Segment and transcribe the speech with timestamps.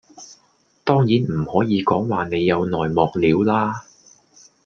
[0.83, 3.85] 當然唔可以講話你有內幕料啦